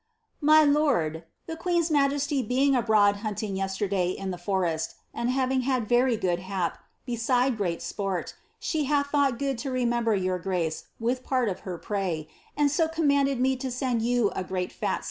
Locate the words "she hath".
8.57-9.11